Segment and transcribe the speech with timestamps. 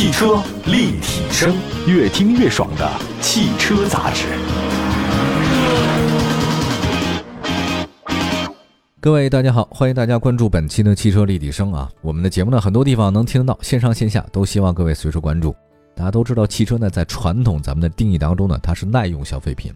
[0.00, 1.54] 汽车立体声，
[1.86, 4.24] 越听越爽的汽车杂志。
[8.98, 11.86] 各位大家好，欢迎大家关注本期的汽车立体声啊。
[12.00, 15.54] 我们的节目呢，很多地方能听到，线上线下都希望各位随时关注。
[15.94, 19.70] 大家都知道，汽车呢，在传统咱们的定义当中呢，它是耐用消费品，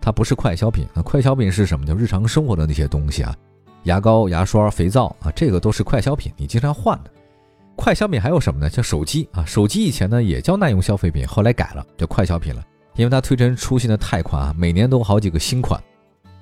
[0.00, 1.02] 它不是快消品啊。
[1.02, 1.84] 快消品是什么？
[1.84, 3.36] 就日常生活的那些东西啊，
[3.82, 7.10] 牙膏、牙刷、肥皂啊，这个都是快消品，你经常换的。
[7.78, 8.68] 快消品还有什么呢？
[8.68, 12.62] 像手机啊，手机以前呢也叫耐用消费品，后来改了叫快消品了，
[12.96, 15.80] 因为它推陈出新的太快啊，每年都好几个新款。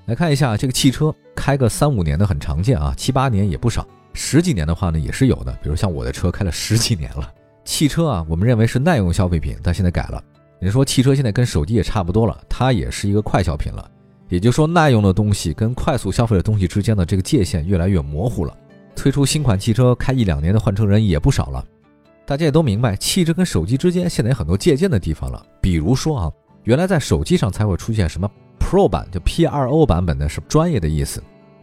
[0.07, 5.53] 来看一下这个汽车，开个三五年的很常见啊，七八年也不少，十几年的话呢也是有的。
[5.63, 7.31] 比如像我的车开了十 几年了。
[7.67, 10.25] 汽车啊，我们认为是耐用消费品，但现在改了。
[10.59, 13.91] 人说汽车现在跟手机也差不多了，它也是一个快消品了。
[14.31, 18.57] 也就是说，耐用的东西跟快速消费的东西之间的这个界限越来越模糊了。
[18.97, 21.65] 推出新款汽车开一两年的换车人也不少了。
[22.25, 25.47] 大家也都明白，汽车跟手机之间现在有很多借鉴的地方了。
[25.61, 26.33] 比如说啊，
[26.65, 28.29] 原来在手机上才会出现什么。
[28.59, 31.23] Pro 版就 P R O 版本呢是专业的意思，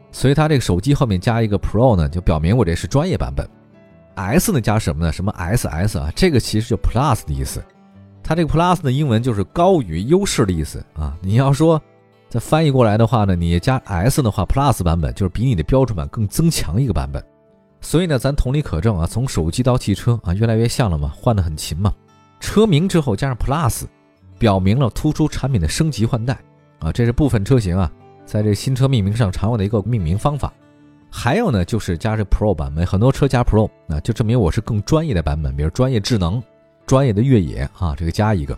[0.09, 3.45] 所以它这个手机后面加一个 Pro 呢，就表明我这是专业版本。
[4.16, 5.11] S 呢加什么呢？
[5.11, 6.09] 什么 SS 啊？
[6.16, 7.61] 这个其实就 Plus 的意思。
[8.23, 11.17] 它这个 Plus 的英文就是高于、优势的意思啊。
[11.22, 11.81] 你要说
[12.34, 17.23] 再翻译过来的话呢，你加 S 的话，Plus 版本就是比你的标准版更增强一个版本。
[17.80, 21.94] 所以呢，咱同理可证啊，从手机到汽车啊，越来越像了嘛，换的很勤嘛。
[22.39, 23.84] 车名之后加上 Plus，
[24.39, 26.36] 表明了突出产品的升级换代。
[26.80, 27.92] 啊，这是部分车型啊，
[28.26, 30.52] 在这新车命名上常用的一个命名方法。
[31.11, 36.42] 还有呢，就是加这 Pro 版本，很多车加 Pro，那就证明我是更专业的版本，比如专业智能、
[36.88, 38.58] 专业的越野啊，这个加一个。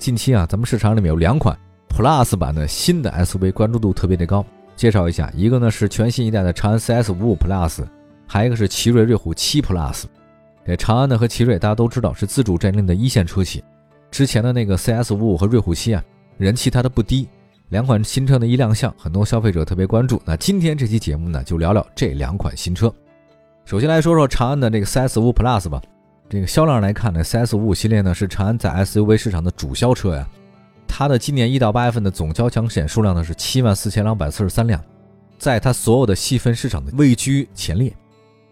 [0.00, 1.56] 近期啊，咱们市场里面有两款
[1.96, 4.44] Plus 版的新的 SUV，关注度特别的高。
[4.74, 7.84] 介绍一下，一个呢是全新一代的长安 CS55 Plus，
[8.26, 10.02] 还有一个是奇瑞瑞虎7 Plus。
[10.66, 13.62] 这长安的和奇瑞大家都知道是自主阵营的一线车企，
[14.10, 16.02] 之前的那个 CS55 和瑞虎7啊，
[16.36, 17.28] 人气它的不低。
[17.68, 20.20] 两款新车的一亮相，很多消费者特别关注。
[20.24, 22.92] 那今天这期节目呢，就聊聊这两款新车。
[23.64, 25.80] 首先来说说长安的这个 CS55 Plus 吧。
[26.28, 30.28] 这个销量来看呢，CS55 系列呢是长安在 SUV 市场的主销车呀。
[30.96, 34.80] 它的今年一到八月份的总交强险数量呢是七万四千两百四十三辆，
[35.36, 37.92] 在它所有的细分市场的位居前列。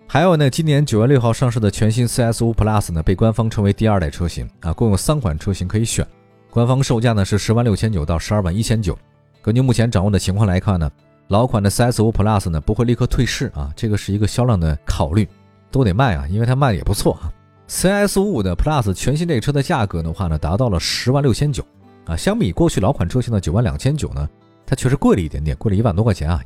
[0.08, 6.04] 还有呢，今年九月六号上市的全新 CS5 Plus 呢，被官方称为第二代车型啊，共有三款车型可以选，
[6.50, 8.98] 官方售价呢是十万六千九到十二万一千九。
[9.40, 10.90] 根据目前掌握的情况来看呢，
[11.28, 15.28] 老款的 CS5 Plus 呢不会立刻退市啊，这个是一个销量的考虑，
[15.70, 17.30] 都得卖啊，因为它卖的也不错啊。
[17.68, 21.64] CS5 的 Plus 全新这车的价格的话呢，达到了十万六千九
[22.04, 24.28] 啊，相比过去老款车型的九万两千九呢，
[24.66, 26.42] 它确实贵了一点点，贵了一万多块钱啊。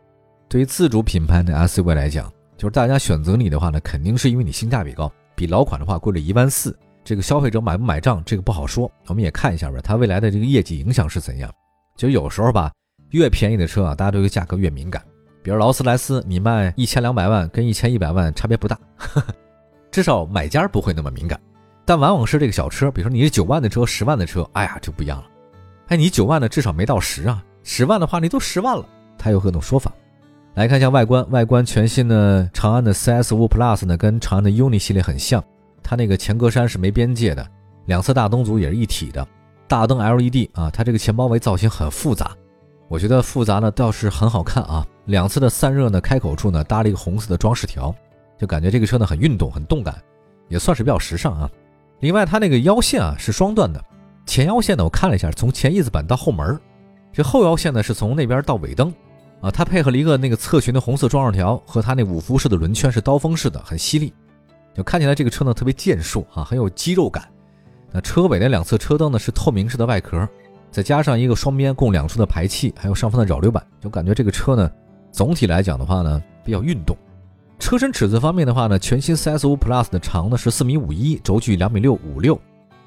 [0.49, 11.53] 对于自主品牌的 SUV 来讲，就是大家选择你的话呢，肯定是因为你性价比高，比老款的话贵了一万四，这个消费者买不买账，这个不好说，我们也看一下吧，它未来的这个业绩影响是怎样。
[11.97, 12.71] 就有时候吧。
[13.11, 15.01] 越便宜的车啊，大家对这个价格越敏感。
[15.41, 18.77] 比如劳斯莱斯，你卖一千两百万跟一千一百万差别不大，
[19.93, 21.41] 至少买家不会那么敏感。
[21.85, 25.25] 但往往是这个小车，比如说你是九万的车、十万的车，哎呀就不一样了。
[25.89, 28.85] 哎，你九万的至少没到十啊，十万的话你都十万了，
[29.17, 29.93] 它有各种说法。
[30.55, 35.43] 来看一下外观，外观全新的长安的 CS5 Plus 呢，跟长安的 UNI 系列很像，
[35.83, 37.47] 它那个前格栅是没边界的，
[37.85, 39.27] 两侧大灯组也是一体的，
[39.69, 42.31] 大灯 LED 啊，它这个前包围造型很复杂。
[42.89, 47.95] 我觉得复杂呢倒是很好看啊，两侧的散热呢开口处呢搭了一个红色的装饰条，
[48.39, 49.95] 就感觉这个车呢很运动很动感，
[50.49, 51.51] 也算是比较时尚啊。
[52.01, 53.85] 另外它那个腰线啊是双段的，
[54.27, 56.61] 前腰线呢我看了一下，从前翼子板到后门，
[57.13, 58.93] 这后腰线呢是从那边到尾灯，
[59.41, 64.13] 啊，它配合了一个那个侧裙的红色装饰条和它那五辐式的轮圈是刀锋式的，很犀利，
[64.75, 67.27] 就看起来这个车呢特别健硕啊，很有肌肉感。
[67.93, 70.29] 那车尾的两侧车灯呢是透明式的外壳。
[70.69, 74.71] 再加上一个双边共两处的排气，还有上方的扰流板，就感觉这个车呢，
[75.11, 76.95] 总体来讲的话呢，比较运动。
[77.59, 82.39] 车身尺寸方面的话呢，全新 CS5 Plus 的长呢是四米五一，轴距两米六五六，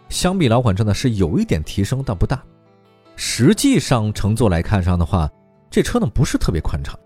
[0.10, 2.44] 相比老款车呢是有一点提升，但不大。
[3.16, 5.30] 实际上乘坐来看上的话，
[5.70, 6.98] 这车呢不是特别宽敞，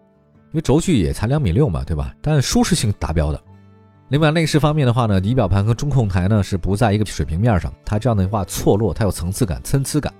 [0.51, 2.15] 因为轴距也才两米六嘛，对吧？
[2.21, 3.41] 但舒适性达标的。
[4.09, 10.13] 另外内饰方面的话呢，仪表盘和中控台呢是不在一个水平面上，它这样的话错落，它有层次感、参差感。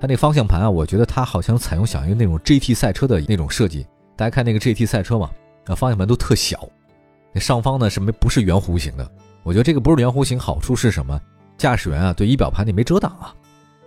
[0.00, 3.86] 它那方向盘啊，我觉得它好像采用响应那种 GT 赛车的那种设计。
[4.16, 5.30] 大家看那个 GT 赛车嘛，
[5.66, 6.68] 啊，方向盘都特小，
[7.32, 9.10] 那上方呢是没不是圆弧形的。
[9.42, 11.18] 我觉得这个不是圆弧形，好处是什么？
[11.60, 13.34] 驾驶员啊对仪表盘你没遮挡啊。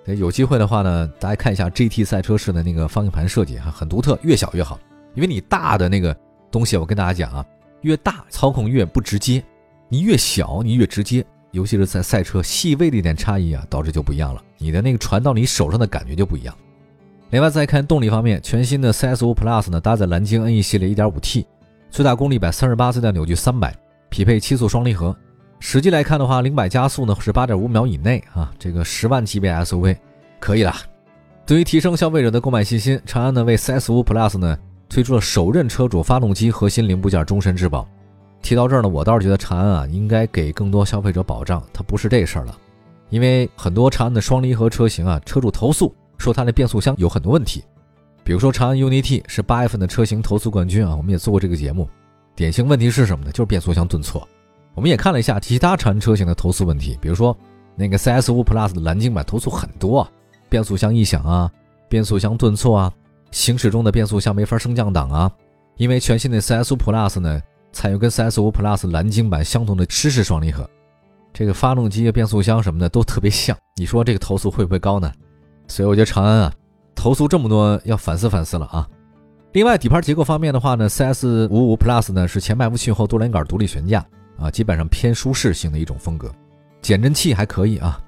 [0.05, 4.79] 有机会的话呢，大家看一下 GT 赛车式的那个方向盘设计哈，很独特，越小越好。
[5.15, 6.15] 因为你大的那个
[6.51, 7.43] 东西，我跟大家讲啊，
[7.81, 9.43] 越大操控越不直接，
[9.89, 14.43] 你越小你越直接，尤其是在赛车，细微的一点差异啊，导致就不一样了。
[14.59, 16.55] 你的那个传到你手上的感觉就不一样。
[17.31, 21.45] 另外再看动力方面，全新的 CS5 Plus 呢，搭载蓝鲸 NE 系列 1.5T，
[21.89, 23.75] 最大功率一百三十八，最大扭矩三百，
[24.09, 25.15] 匹配七速双离合。
[25.65, 29.95] 实际来看的话，零百加速呢是八点五秒以内啊，这个十万级别 SUV
[30.37, 30.75] 可以了。
[31.45, 37.87] 对于提升消费者的购买信心，长安呢为 CS5 Plus 呢推出了首任车主发动机核心零部件终身质保。
[38.41, 42.55] 提到这儿呢，我倒是觉得长安啊应该给更多消费者保障，它不是这事儿了。
[43.09, 47.63] 因为很多长安的双离合车型啊，车主投诉说它的变速箱有很多问题。
[48.25, 51.87] 比如说长安 UNI-T 是八月份的车型投诉冠军啊，我们也做过这个节目。
[52.35, 53.31] 典型问题是什么呢？
[53.31, 54.27] 就是变速箱顿挫。
[54.75, 57.37] 我们也看了一下其他长安车型的投诉问题，比如说
[57.75, 60.07] 那个 CS5 Plus 的蓝鲸版投诉很多，
[60.49, 61.51] 变速箱异响啊，
[61.87, 62.91] 变速箱顿挫啊，
[63.31, 65.31] 行驶中的变速箱没法升降档啊。
[65.77, 67.41] 因为全新的 CS5 Plus 呢，
[67.71, 70.69] 采用跟 CS5 Plus 蓝鲸版相同的湿式双离合，
[71.33, 73.57] 这个发动机、变速箱什么的都特别像。
[73.75, 75.11] 你说这个投诉会不会高呢？
[75.67, 76.53] 所以我觉得长安啊，
[76.93, 78.87] 投诉这么多，要反思反思了啊。
[79.53, 84.03] 另外底盘结构方面的话呢，CS55 Plus 呢是前麦弗逊后多连杆独立悬架。
[84.37, 86.31] 啊，基本上偏舒适性的一种风格，
[86.81, 87.99] 减震器还可以啊，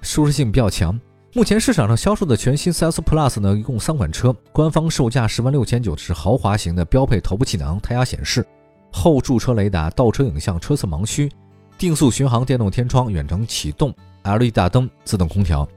[0.00, 0.98] 舒适性比较强。
[1.32, 8.46] 目前市场上销售的全新 CS Plus 呢，一共三款车，官方售价十万六千九，是豪华型的，标配头部气囊、胎压显示、
[8.92, 11.28] 后驻车雷达、倒车影像、车侧盲区、
[11.76, 13.92] 定速巡航、电动天窗、远程启动、
[14.22, 15.68] LED 大灯、自动空调，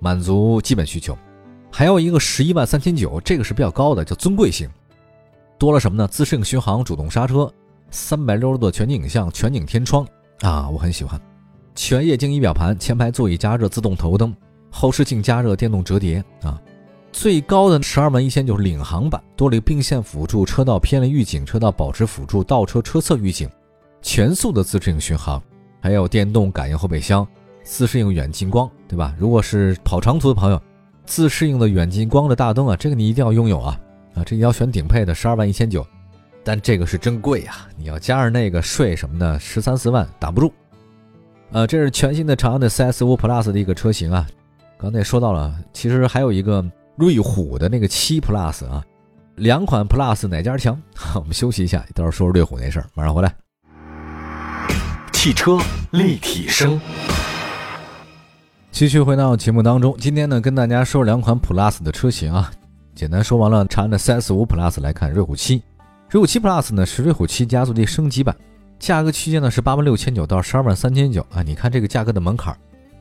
[0.00, 1.16] 满足基本需求。
[1.72, 4.68] 还有一个十一万三千九，这个是比较高的，叫尊贵型，
[5.58, 6.06] 多了什么呢？
[6.06, 7.50] 自适应巡航、主动刹车。
[7.90, 10.06] 三百六十度全景影像、全景天窗
[10.40, 11.20] 啊，我很喜欢。
[11.74, 14.34] 全液晶仪表盘、前排座椅加热、自动头灯、
[14.70, 16.60] 后视镜加热、电动折叠啊。
[17.12, 23.48] 最高的十二万一千九领航版，多了一个并线辅助、车道偏离预警、车道保持辅助、倒车车侧预警、
[24.02, 25.42] 全速的自适应巡航，
[25.80, 27.26] 还有电动感应后备箱、
[27.62, 29.14] 自适应远近光，对吧？
[29.18, 30.60] 如果是跑长途的朋友，
[31.06, 33.80] 自适应的远近光的大灯啊，这个你一定要拥有啊
[34.14, 34.24] 啊！
[34.24, 35.86] 这要选顶配的，十二万一千九。
[36.46, 37.66] 但这个是真贵呀！
[37.76, 40.52] 你要加上那个税什么的，十三四万挡不住。
[41.50, 44.24] 呃，这是全新的长安的 CS5 Plus 的一个车型啊。
[44.78, 46.64] 刚才说到了，其实还有一个
[46.94, 48.80] 瑞虎的那个七 Plus 啊，
[49.34, 50.80] 两款 Plus 哪家强？
[51.16, 53.34] 我们休息一下，到时候说说瑞虎那事儿，马上回来。
[55.12, 55.58] 汽车
[55.90, 56.80] 立体声，
[58.70, 59.96] 继续回到节目当中。
[59.98, 62.52] 今天呢，跟大家说两款 Plus 的车型啊，
[62.94, 65.60] 简单说完了长安的 CS5 Plus，来看瑞虎七。
[66.08, 68.34] 瑞虎七 Plus 呢是瑞虎七家族的升级版，
[68.78, 71.42] 价格区间呢是八万六千九到十二万三千九啊。
[71.42, 72.56] 你看这个价格的门槛，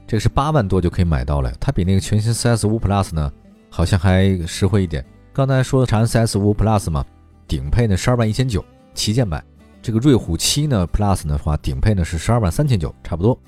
[0.08, 3.32] 这个是八万多就可以买到了，它比那个全新 CS 五 Plus 呢
[3.70, 5.06] 好像还实惠一点。
[5.32, 7.06] 刚才说的长安 CS 五 Plus 嘛，
[7.48, 8.66] 顶配呢十二万一千九，
[8.96, 9.44] 旗舰版。
[9.84, 13.40] 这个瑞虎七呢 Plus 的话，顶配呢是十二万三千九，差不多。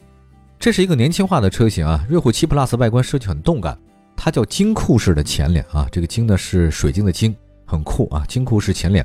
[0.60, 2.06] 这是一个年轻化的车型啊。
[2.08, 3.76] 瑞虎七 Plus 外观设计很动感，
[4.16, 9.04] 它叫金库式的前脸啊，这个金呢是水晶的晶，很酷啊，金库式前脸。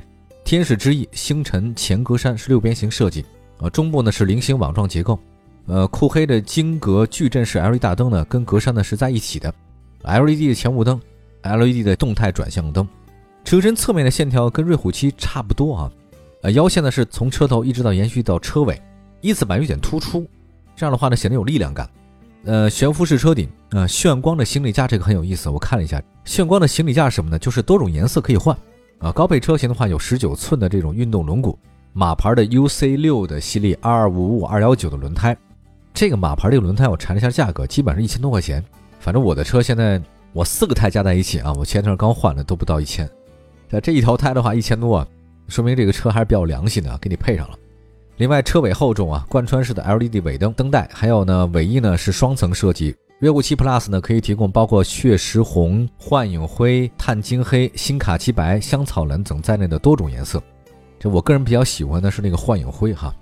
[0.53, 3.25] 天使之翼星辰前格栅是六边形设计，
[3.57, 5.17] 呃，中部呢是菱形网状结构，
[5.65, 9.51] 呃，酷黑的晶格矩阵式 LED 大灯呢跟格栅呢是在一起的
[10.03, 11.01] ，LED 的前雾灯
[11.41, 12.87] ，LED 的动态转向灯，
[13.43, 15.91] 车身侧面的线条跟瑞虎七差不多啊，
[16.43, 18.79] 呃，腰线呢是从车头一直到延续到车尾，
[19.21, 20.23] 翼子板有点突出，
[20.75, 21.89] 这样的话呢显得有力量感，
[22.45, 27.39] 呃，悬浮式车顶，呃，炫光的行李架这个很有意思，我看了一下，炫光的行李架是什么呢？
[27.39, 28.55] 就是多种颜色可以换。
[28.99, 31.55] 啊，高配车型的话有十九寸的这种运动轮毂，
[31.91, 35.35] 马牌的 UC 六的系列二二五五二幺九的轮胎，
[35.93, 38.63] 这个马牌这个轮胎我查了一下价格，基本上一千多块钱。
[38.99, 43.09] 反正我的车现在我四个胎加在一起啊，我前段刚换的都不到一千。
[43.69, 45.07] 在这一条胎的话一千多，啊
[45.49, 47.57] 说明这个车还是比较良心的，给你配上了。
[48.17, 52.95] 另外车尾厚重啊，贯穿式的 LED 尾灯灯带，还有呢尾翼呢是双层设计。
[53.23, 60.43] 瑞虎七 Plus 呢，可以提供包括血石红、幻影灰、碳晶黑、新卡其白、香草蓝等在内的多种颜色。
[60.99, 63.15] 这我个人比较喜欢的是那个幻影灰哈。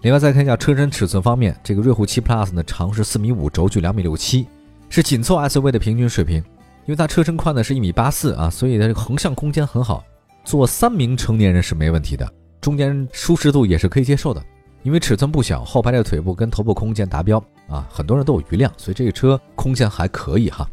[0.00, 4.46] 另外再看一下车身尺寸方面，这个瑞虎七 Plus 呢，长是四米五，轴距两米六七，
[4.88, 6.38] 是紧凑 SUV 的平均水平。
[6.86, 10.02] 因为它车身宽呢是一米八四啊，所以它这个横向空间很好，
[10.42, 12.26] 坐三名成年人是没问题的，
[12.62, 14.42] 中间舒适度也是可以接受的。
[14.84, 20.68] 因为尺寸不小，后排的腿部跟头部空间达标啊，很多人都有余量，所以这个车空间还可以哈。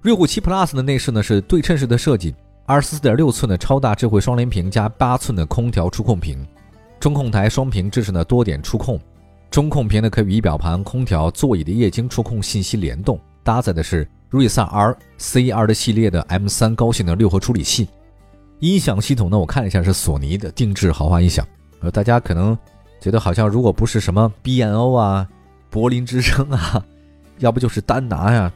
[0.00, 2.34] 瑞虎7 Plus 的内饰呢是对称式的设计，
[2.66, 6.46] 二十四点六寸的超大智慧双联屏加八寸的空调触控屏，
[6.98, 8.98] 中控台双屏支持呢多点触控，
[9.50, 17.88] 中控屏呢可以与仪表盘、空调、座椅的液晶触控信息联动，搭载的是瑞萨 R C 二的系列的 M 三高性能六核处理器，
[18.60, 21.46] 音响系统呢我看了一下是索尼的定制豪华音响，
[21.80, 22.56] 呃大家可能。
[23.02, 25.26] 觉得好像如果不是什么 B N O 啊，
[25.70, 26.84] 柏林之声啊，
[27.38, 28.52] 要不就是丹拿呀。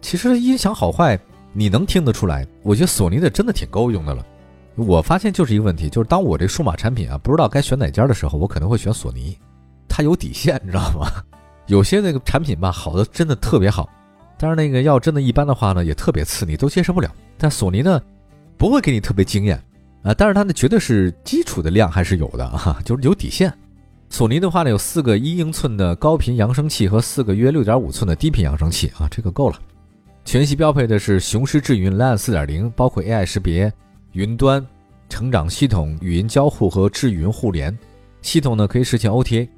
[0.00, 1.18] 其实音响好坏
[1.52, 2.46] 你能听得出来。
[2.62, 4.24] 我觉得索尼的真的挺够用的了。
[4.76, 9.38] 我发现就是一个问题，就是当我这数码产品啊不知道该选哪家的时候，我可能会选索尼，
[9.88, 11.06] 它有底线，你知道吗？
[11.66, 13.88] 有些那个产品吧，好的真的特别好，
[14.36, 17.10] 但是那个要真的一般的话呢，也特别次，你都接受不了。
[17.38, 18.02] 但索尼呢，
[18.56, 19.56] 不会给你特别惊艳
[20.02, 23.52] 啊，但是它呢绝对是基础的量还是有的哈，就是有底线。
[24.16, 29.58] 索尼的话呢，有四个一英寸的高频扬声器和四个约六点五寸的低频扬声器啊，这个够了。
[30.24, 33.72] 全系标配的是雄狮智云 Lan 四点零，包括 AI 识别、
[34.12, 34.64] 云端、
[35.08, 37.76] 成长系统、语音交互和智云互联
[38.22, 39.48] 系统呢，可以实现 OTA。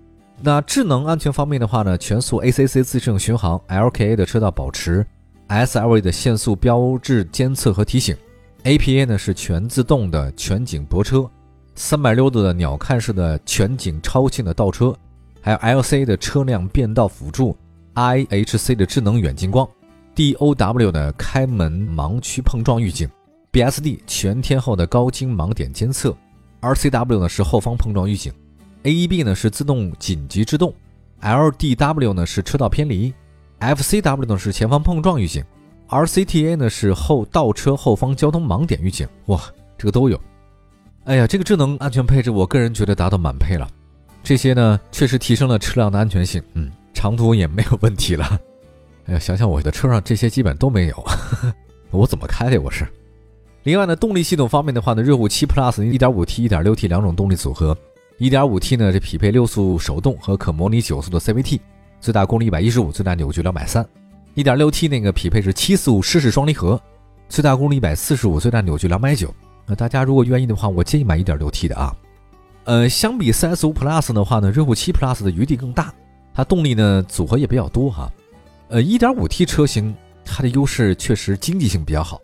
[0.40, 5.06] 那智能安全方面的话呢，全速 ACC 自适应巡航，LKA 的车道保持
[5.48, 8.16] ，SLA 的限速标志监测和提醒
[8.64, 11.30] ，APA 呢是全自动的全景泊车，
[11.78, 14.96] 三百六度的鸟瞰式的全景超清的倒车，
[15.42, 17.54] 还有 LCA 的车辆变道辅助
[17.94, 19.68] ，IHC 的智能远近光
[20.14, 23.06] ，DOW 的开门盲区碰撞预警
[23.52, 26.16] ，BSD 全天候的高精盲点监测
[26.62, 28.32] ，RCW 呢是后方碰撞预警。
[28.84, 30.72] AEB 呢是自动紧急制动
[31.20, 33.12] ，LDW 呢是车道偏离
[33.60, 35.44] ，FCW 呢是前方碰撞预警
[35.90, 39.06] ，RCTA 呢是后倒车后方交通盲点预警。
[39.26, 39.38] 哇，
[39.76, 40.18] 这个都有。
[41.06, 43.68] 哎呀，这个智能安全配置，我个人觉得达到满配了。
[44.24, 48.40] 这些呢确实提升了车辆的安全性，嗯，长途也没有问题了。
[49.06, 51.04] 哎呀，想想我的车上这些基本都没有，
[51.92, 52.60] 我怎么开的？
[52.60, 52.84] 我是。
[53.62, 57.76] 另外呢，动力系统方面的话呢，瑞虎7 Plus 1.5T、1.6T 两种动力组合。
[58.18, 61.60] 1.5T 呢，这匹配六速手动和可模拟九速的 CVT，
[62.00, 63.86] 最大功率一百一十五，最大扭矩两百三。
[64.34, 66.80] 1.6T 那个匹配是七速湿式双离合，
[67.28, 69.32] 最大功率一百四十五，最大扭矩两百九。
[69.66, 71.94] 那大家如果愿意的话，我建议买 1.6T 的啊。
[72.64, 75.92] 呃，相比 CS5 Plus 的话呢，瑞虎7 Plus 的余地更大，
[76.34, 78.10] 它动力呢组合也比较多哈。
[78.68, 79.94] 呃，1.5T 车型
[80.24, 82.20] 它的优势确实经济性比较好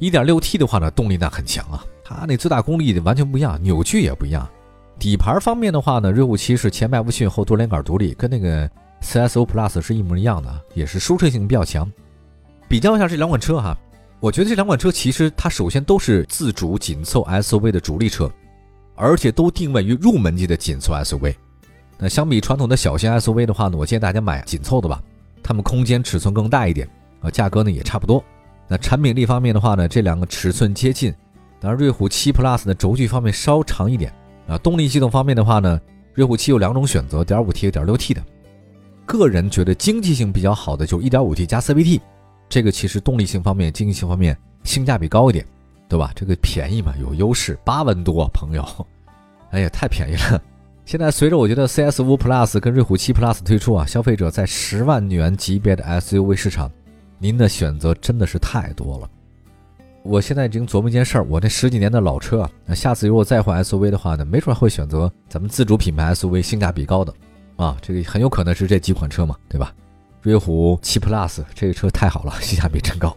[0.00, 4.48] ，1.6T 的话呢动力那很强啊，它那最大功率完全不一样，扭矩也不一样。
[4.98, 8.68] 底盘方面的话呢，瑞虎7是前麦弗逊后多连杆独立，跟那个
[9.02, 11.90] CSO Plus 是一模一样的，也是舒适性比较强。
[12.66, 13.76] 比较一下这两款车哈，
[14.20, 18.30] 我觉得这两款车其实它首先都是自主紧凑 SUV 的主力车，
[18.96, 21.34] 而且都定位于入门级的紧凑 SUV。
[21.96, 25.00] 那相比传统的小型 SUV 的话呢，我建议大家买紧凑的吧，
[25.42, 26.88] 它们空间尺寸更大一点，
[27.20, 28.22] 啊，价格呢也差不多。
[28.66, 31.14] 那产品力方面的话呢，这两个尺寸接近，
[31.60, 34.12] 当然瑞虎7 Plus 的轴距方面稍长一点。
[34.48, 35.80] 啊，动力系统方面的话呢，
[36.14, 38.24] 瑞虎7有两种选择，点五 T 和、点六 T 的。
[39.06, 42.00] 个人觉得经济性比较好的就一点五 T 加 CVT，
[42.48, 45.44] 这个其实动力性方面、经济性方面性价比高一点，
[45.88, 46.12] 对吧？
[46.14, 48.64] 这个便宜嘛，有优势，八万多，朋友，
[49.50, 50.42] 哎呀，太便宜了。
[50.84, 56.70] 现在随着我觉得 CS 五 Plus 跟瑞虎7 Plus 推出啊，消费者在十万元级别的 SUV 市场，
[57.18, 59.10] 您的选择真的是太多了。
[60.02, 67.12] 我现在已经琢磨一件事儿，我这十几年的老车啊，那下次如果再换 SUV 的话呢，没准会选择咱们自主品牌 SUV，性价比高的，
[67.56, 69.74] 啊，这个很有可能是这几款车嘛，对吧？
[70.28, 73.16] 瑞虎七 Plus 这个车太好了，性价比真高。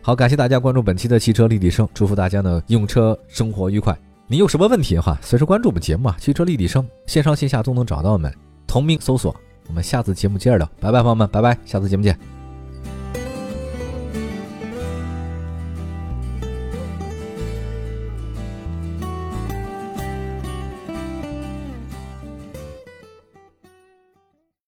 [0.00, 3.94] 好，感谢大家关注本期的汽车立体声，祝福大家呢用车生活愉快。
[4.26, 8.32] 你有什么问题的话，随时关注我们节目啊，汽车立体声，线上线下都能找到我们，
[8.66, 9.36] 同名搜索。
[9.68, 12.35] 我们下次节目接着聊，拜拜，朋友们，拜拜，下次节目见。